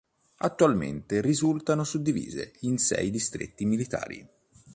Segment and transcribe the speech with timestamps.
[0.37, 4.27] Attualmente risultano suddivise in sei distretti militari.